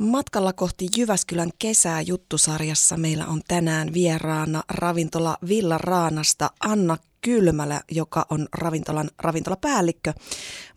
[0.00, 8.26] Matkalla kohti Jyväskylän kesää juttusarjassa meillä on tänään vieraana ravintola Villa Raanasta Anna Kylmälä, joka
[8.30, 10.12] on ravintolan ravintolapäällikkö.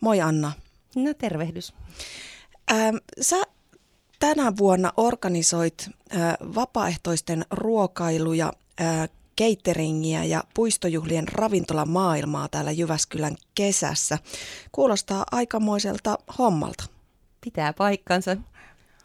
[0.00, 0.52] Moi Anna.
[0.96, 1.72] No tervehdys.
[2.72, 3.36] Ähm, sä
[4.18, 9.08] tänä vuonna organisoit äh, vapaaehtoisten ruokailuja, äh,
[9.40, 14.18] cateringia ja puistojuhlien ravintolamaailmaa täällä Jyväskylän kesässä.
[14.72, 16.84] Kuulostaa aikamoiselta hommalta.
[17.40, 18.36] Pitää paikkansa.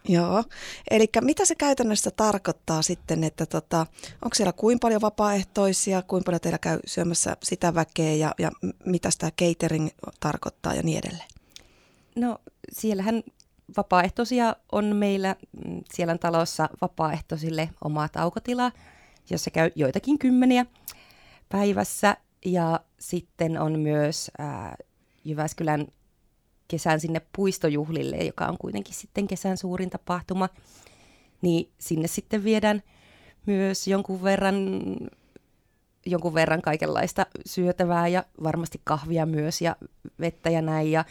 [0.08, 0.44] Joo,
[0.90, 3.86] eli mitä se käytännössä tarkoittaa sitten, että tota,
[4.22, 8.50] onko siellä kuinka paljon vapaaehtoisia, kuinka paljon teillä käy syömässä sitä väkeä ja, ja
[8.84, 9.88] mitä tämä catering
[10.20, 11.28] tarkoittaa ja niin edelleen?
[12.16, 12.38] No
[12.72, 13.22] siellähän
[13.76, 15.36] vapaaehtoisia on meillä,
[15.66, 18.72] mm, siellä on talossa vapaaehtoisille oma taukotila,
[19.30, 20.66] jossa käy joitakin kymmeniä
[21.48, 24.76] päivässä ja sitten on myös ää,
[25.24, 25.86] Jyväskylän
[26.70, 30.48] kesän sinne puistojuhlille, joka on kuitenkin sitten kesän suurin tapahtuma,
[31.42, 32.82] niin sinne sitten viedään
[33.46, 34.56] myös jonkun verran,
[36.06, 39.76] jonkun verran kaikenlaista syötävää ja varmasti kahvia myös ja
[40.20, 40.90] vettä ja näin.
[40.90, 41.04] Ja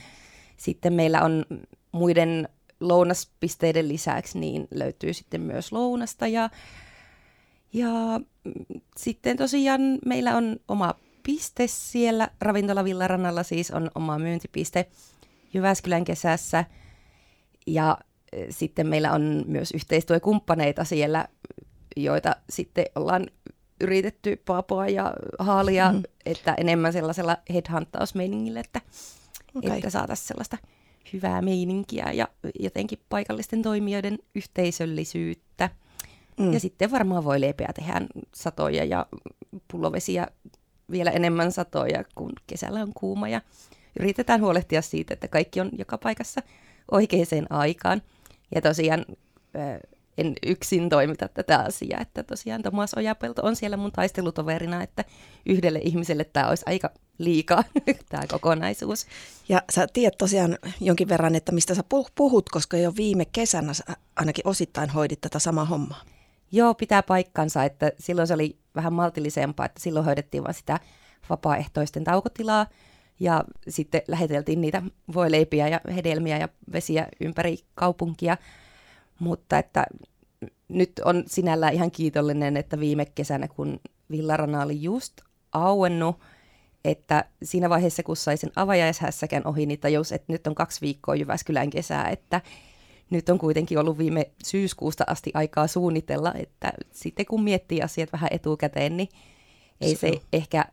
[0.58, 1.46] sitten meillä on
[1.92, 6.50] muiden lounaspisteiden lisäksi niin löytyy sitten myös lounasta ja,
[7.74, 8.20] ja
[8.98, 14.86] sitten tosiaan meillä on oma piste siellä, ravintola Villarannalla siis on oma myyntipiste,
[15.54, 16.66] Jyväskylän kesässä.
[17.68, 17.98] Ja
[18.32, 21.28] e, sitten meillä on myös yhteistyökumppaneita siellä,
[21.98, 23.28] joita sitten ollaan
[23.82, 26.04] yritetty paapoa ja haalia, mm.
[26.26, 28.82] että enemmän sellaisella headhuntausmeiningillä, että,
[29.56, 29.78] okay.
[29.78, 30.58] että saataisiin sellaista
[31.14, 32.28] hyvää meininkiä ja
[32.60, 35.70] jotenkin paikallisten toimijoiden yhteisöllisyyttä.
[36.40, 36.54] Mm.
[36.54, 38.02] Ja sitten varmaan voi leipeä tehdä
[38.36, 39.06] satoja ja
[39.72, 40.28] pullovesiä
[40.92, 43.42] vielä enemmän satoja, kun kesällä on kuuma ja
[44.00, 46.42] yritetään huolehtia siitä, että kaikki on joka paikassa
[46.92, 48.02] oikeaan aikaan.
[48.56, 49.06] Ja tosiaan
[50.18, 55.06] en yksin toimita tätä asiaa, että tosiaan Tomas Ojapelto on siellä mun taistelutoverina, että
[55.46, 57.64] yhdelle ihmiselle tämä olisi aika liikaa,
[58.10, 59.06] tämä kokonaisuus.
[59.50, 61.84] Ja sä tiedät tosiaan jonkin verran, että mistä sä
[62.16, 63.72] puhut, koska jo viime kesänä
[64.16, 66.02] ainakin osittain hoidit tätä samaa hommaa.
[66.52, 70.80] Joo, pitää paikkansa, että silloin se oli vähän maltillisempaa, että silloin hoidettiin vain sitä
[71.30, 72.66] vapaaehtoisten taukotilaa,
[73.20, 74.82] ja sitten läheteltiin niitä
[75.14, 78.38] voileipiä ja hedelmiä ja vesiä ympäri kaupunkia.
[79.20, 79.86] Mutta että
[80.68, 83.80] nyt on sinällään ihan kiitollinen, että viime kesänä, kun
[84.12, 85.14] Villarana oli just
[85.52, 86.20] auennut,
[86.86, 91.16] että siinä vaiheessa, kun sai sen avajaishässäkän ohi, niin tajus, että nyt on kaksi viikkoa
[91.16, 92.42] Jyväskylän kesää, että
[93.10, 98.30] nyt on kuitenkin ollut viime syyskuusta asti aikaa suunnitella, että sitten kun miettii asiat vähän
[98.32, 99.10] etukäteen, niin
[99.82, 100.66] ei se, se ehkä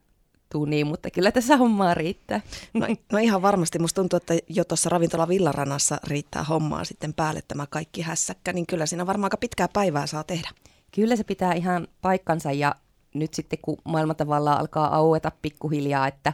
[0.52, 2.40] tuu niin, mutta kyllä tässä hommaa riittää.
[2.74, 3.78] No, no ihan varmasti.
[3.78, 8.66] Musta tuntuu, että jo tuossa ravintola Villaranassa riittää hommaa sitten päälle tämä kaikki hässäkkä, niin
[8.66, 10.50] kyllä siinä varmaan aika pitkää päivää saa tehdä.
[10.94, 12.74] Kyllä se pitää ihan paikkansa ja
[13.14, 16.32] nyt sitten kun maailma tavallaan alkaa aueta pikkuhiljaa, että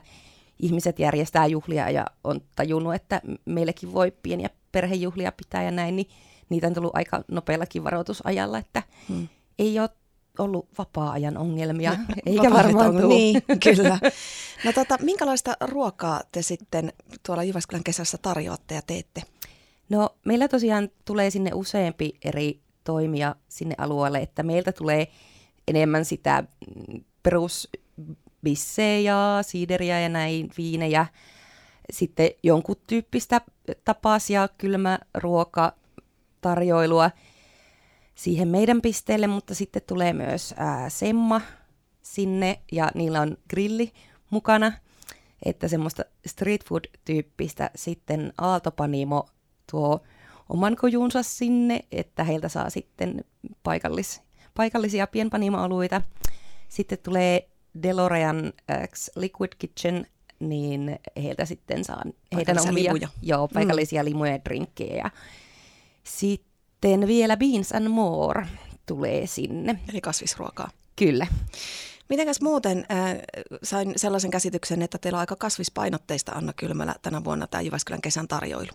[0.59, 6.09] ihmiset järjestää juhlia ja on tajunnut, että meillekin voi pieniä perhejuhlia pitää ja näin, niin
[6.49, 9.29] niitä on tullut aika nopeallakin varoitusajalla, että hmm.
[9.59, 9.91] ei ole
[10.39, 13.07] ollut vapaa-ajan ongelmia, eikä varmaan tule.
[13.07, 13.99] Niin, kyllä.
[14.65, 16.93] No tota, minkälaista ruokaa te sitten
[17.27, 19.23] tuolla Jyväskylän kesässä tarjoatte ja teette?
[19.89, 25.09] No meillä tosiaan tulee sinne useampi eri toimija sinne alueelle, että meiltä tulee
[25.69, 26.45] enemmän sitä
[27.23, 31.07] perusbissejä, siideriä ja näin, viinejä,
[31.93, 33.41] sitten jonkun tyyppistä
[34.29, 35.83] ja kylmäruokatarjoilua,
[36.41, 37.11] tarjoilua
[38.15, 41.41] siihen meidän pisteelle, mutta sitten tulee myös ää, Semma
[42.03, 43.93] sinne ja niillä on grilli
[44.31, 44.73] mukana,
[45.45, 49.29] että semmoista street food-tyyppistä sitten Aaltopanimo
[49.71, 50.01] tuo
[50.49, 53.25] oman kojunsa sinne, että heiltä saa sitten
[53.63, 54.23] paikallis,
[54.55, 56.03] paikallisia pienpanimo-alueita.
[56.69, 57.49] Sitten tulee
[57.83, 58.53] Delorean
[58.87, 60.07] X Liquid Kitchen,
[60.41, 62.03] niin heiltä sitten saa
[62.37, 63.09] heidän omia limuja.
[63.23, 64.09] Joo, paikallisia mm.
[64.09, 65.11] limuja ja drinkkejä.
[66.05, 66.52] Sitten
[66.83, 68.47] sitten vielä Beans and More
[68.87, 69.79] tulee sinne.
[69.93, 70.71] Eli kasvisruokaa.
[70.97, 71.27] Kyllä.
[72.09, 73.17] Mitenkäs muuten äh,
[73.63, 78.29] sain sellaisen käsityksen, että teillä on aika kasvispainotteista Anna Kylmälä tänä vuonna tämä Jyväskylän kesän
[78.29, 78.71] tarjoilu?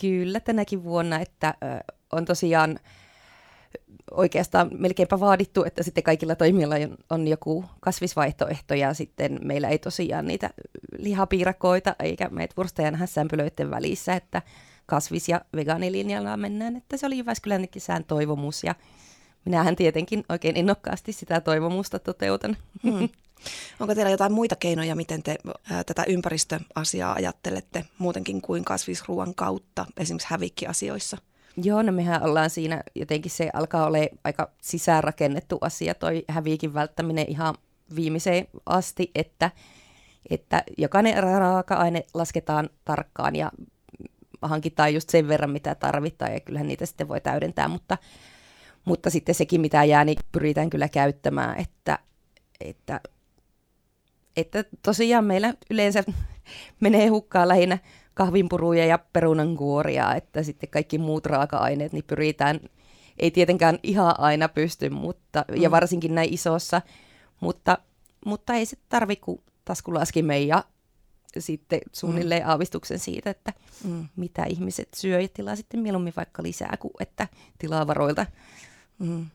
[0.00, 1.80] Kyllä tänäkin vuonna, että äh,
[2.12, 2.78] on tosiaan
[4.10, 9.78] oikeastaan melkeinpä vaadittu, että sitten kaikilla toimijoilla on, on joku kasvisvaihtoehto ja sitten meillä ei
[9.78, 10.50] tosiaan niitä
[10.98, 14.42] lihapiirakoita eikä meitä vurstajan hässäänpylöiden välissä, että
[14.86, 18.74] kasvis- ja vegaanilinjalla mennään, että se oli Jyväskylän kesän toivomus ja
[19.44, 22.56] minähän tietenkin oikein innokkaasti sitä toivomusta toteutan.
[22.82, 23.08] Hmm.
[23.80, 25.36] Onko teillä jotain muita keinoja, miten te
[25.70, 31.18] ää, tätä ympäristöasiaa ajattelette muutenkin kuin kasvisruoan kautta, esimerkiksi hävikkiasioissa?
[31.62, 37.24] Joo, no mehän ollaan siinä, jotenkin se alkaa olla aika sisäänrakennettu asia, toi häviikin välttäminen
[37.28, 37.54] ihan
[37.96, 39.50] viimeiseen asti, että,
[40.30, 43.52] että jokainen raaka-aine lasketaan tarkkaan ja
[44.42, 47.98] hankitaan just sen verran, mitä tarvitaan, ja kyllähän niitä sitten voi täydentää, mutta,
[48.84, 51.98] mutta sitten sekin, mitä jää, niin pyritään kyllä käyttämään, että,
[52.60, 53.00] että,
[54.36, 56.04] että tosiaan meillä yleensä
[56.80, 57.78] menee hukkaan lähinnä
[58.14, 62.60] kahvinpuruja ja perunankuoria, että sitten kaikki muut raaka-aineet niin pyritään,
[63.18, 65.62] ei tietenkään ihan aina pysty, mutta, mm.
[65.62, 66.82] ja varsinkin näin isossa,
[67.40, 67.78] mutta,
[68.26, 70.64] mutta ei se tarvi kuin taskulaskimen ja
[71.42, 72.48] sitten suunnilleen mm.
[72.48, 73.52] aavistuksen siitä, että
[73.84, 74.08] mm.
[74.16, 77.28] mitä ihmiset syö ja tilaa sitten mieluummin vaikka lisää kuin että
[77.58, 78.26] tilaa varoilta
[78.98, 79.26] mm.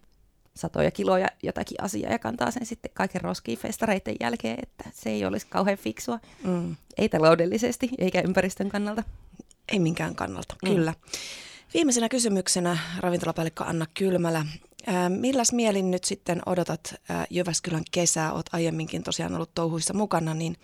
[0.56, 5.25] satoja kiloja jotakin asiaa ja kantaa sen sitten kaiken roskiin festareiden jälkeen, että se ei
[5.25, 6.75] olisi kauhean fiksua, mm.
[6.98, 9.03] ei taloudellisesti eikä ympäristön kannalta.
[9.71, 10.69] Ei minkään kannalta, mm.
[10.69, 10.94] kyllä.
[11.74, 14.45] Viimeisenä kysymyksenä ravintolapäällikkö Anna Kylmälä.
[15.09, 16.95] Milläs mielin nyt sitten odotat
[17.30, 18.33] Jyväskylän kesää?
[18.33, 20.56] Olet aiemminkin tosiaan ollut touhuissa mukana, niin,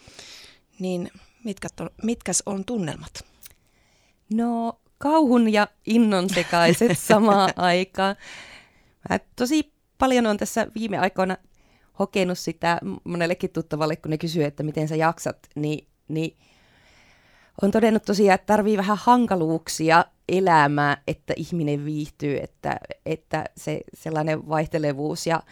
[0.80, 1.12] niin
[1.48, 3.26] mitkä on, mitkäs on tunnelmat?
[4.34, 8.16] No kauhun ja innon sekaiset samaan aikaan.
[9.10, 11.38] Mä tosi paljon on tässä viime aikoina
[12.00, 16.38] hokenut sitä monellekin tuttavalle, kun ne kysyy, että miten sä jaksat, niin, niin
[17.62, 24.50] on todennut tosiaan, että tarvii vähän hankaluuksia elämää, että ihminen viihtyy, että, että se sellainen
[24.50, 25.44] vaihtelevuus ja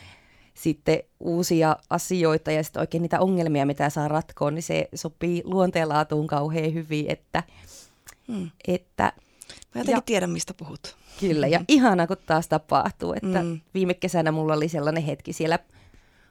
[0.55, 6.27] sitten uusia asioita ja sitten oikein niitä ongelmia, mitä saa ratkoa, niin se sopii luonteenlaatuun
[6.27, 7.43] kauhean hyvin, että,
[8.27, 8.49] hmm.
[8.67, 9.13] että
[9.75, 10.95] Mä jotenkin ja, tiedän, mistä puhut.
[11.19, 13.59] Kyllä, ja ihana, kun taas tapahtuu, että mm.
[13.73, 15.59] viime kesänä mulla oli sellainen hetki siellä,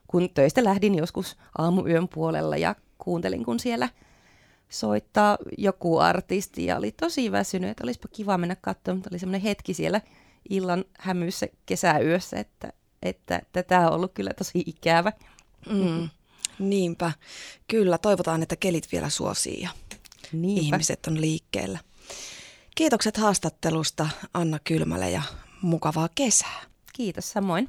[0.06, 3.88] kun töistä lähdin joskus aamuyön puolella ja kuuntelin, kun siellä
[4.68, 9.40] soittaa joku artisti ja oli tosi väsynyt, että olisipa kiva mennä katsomaan, mutta oli semmoinen
[9.40, 10.00] hetki siellä
[10.48, 12.72] illan hämyssä kesäyössä, että
[13.04, 15.12] että tätä on ollut kyllä tosi ikävä.
[15.70, 16.08] Mm.
[16.58, 17.12] Niinpä.
[17.68, 19.68] Kyllä, toivotaan, että kelit vielä suosii ja
[20.32, 20.62] Niinpä.
[20.62, 21.78] ihmiset on liikkeellä.
[22.74, 25.22] Kiitokset haastattelusta Anna Kylmälä ja
[25.62, 26.60] mukavaa kesää.
[26.92, 27.68] Kiitos samoin.